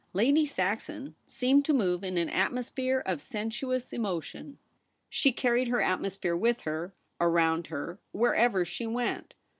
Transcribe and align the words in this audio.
Lady 0.13 0.47
Saxon 0.47 1.13
seemed 1.27 1.63
to 1.65 1.73
move 1.75 2.03
in 2.03 2.17
an 2.17 2.27
atmo 2.27 2.65
sphere 2.65 3.01
of 3.01 3.21
sensuous 3.21 3.93
emotion. 3.93 4.57
She 5.09 5.31
carried 5.31 5.67
her 5.67 5.79
atmosphere 5.79 6.35
with 6.35 6.61
her, 6.61 6.95
around 7.19 7.67
her, 7.67 7.99
wherever 8.11 8.65
she 8.65 8.87
went. 8.87 9.35